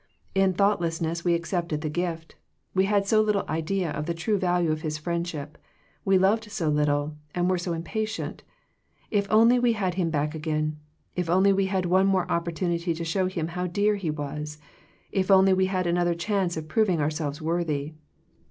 [0.33, 2.33] In thoughtlessness we accepted the gift;
[2.73, 5.59] we had so little idea of the true value of his friendship;
[6.03, 8.41] we loved so little, and were so impatient;—
[9.11, 10.79] if only we had him back again;
[11.15, 14.57] if only we had one more opportunity to show him how dear he was;
[15.11, 17.93] if only we had another chance of proving ourselves worthy.